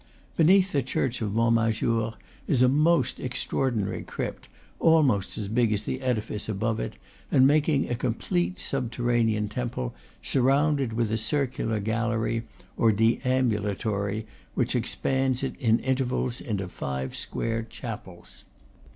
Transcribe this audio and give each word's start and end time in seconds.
Beneath 0.35 0.71
the 0.71 0.81
church 0.81 1.21
of 1.21 1.33
Montmajour 1.33 2.15
is 2.47 2.63
a 2.63 2.67
most 2.67 3.19
extra 3.19 3.59
ordinary 3.59 4.01
crypt, 4.01 4.49
almost 4.79 5.37
as 5.37 5.47
big 5.47 5.71
as 5.71 5.83
the 5.83 6.01
edifice 6.01 6.49
above 6.49 6.79
it, 6.79 6.95
and 7.31 7.45
making 7.45 7.87
a 7.87 7.93
complete 7.93 8.59
subterranean 8.59 9.47
temple, 9.47 9.93
sur 10.23 10.41
rounded 10.41 10.93
with 10.93 11.11
a 11.11 11.19
circular 11.19 11.79
gallery, 11.79 12.41
or 12.77 12.91
deambulatory, 12.91 14.25
which 14.55 14.75
expands 14.75 15.43
it 15.43 15.53
intervals 15.59 16.41
into 16.41 16.67
five 16.67 17.15
square 17.15 17.61
chapels. 17.61 18.43